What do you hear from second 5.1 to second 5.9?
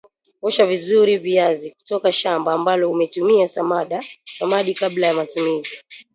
matumizi